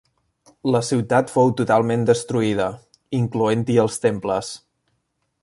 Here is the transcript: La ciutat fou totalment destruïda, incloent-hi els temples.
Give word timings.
La 0.75 0.79
ciutat 0.87 1.33
fou 1.33 1.53
totalment 1.59 2.07
destruïda, 2.11 2.71
incloent-hi 3.19 3.79
els 3.85 4.03
temples. 4.09 4.53